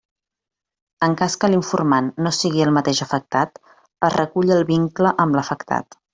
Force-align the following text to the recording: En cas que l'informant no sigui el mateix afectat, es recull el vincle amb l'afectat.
En 1.07 1.11
cas 1.19 1.35
que 1.43 1.49
l'informant 1.53 2.07
no 2.27 2.31
sigui 2.37 2.65
el 2.65 2.73
mateix 2.79 3.03
afectat, 3.07 3.61
es 4.09 4.17
recull 4.19 4.55
el 4.57 4.65
vincle 4.73 5.13
amb 5.27 5.39
l'afectat. 5.41 6.01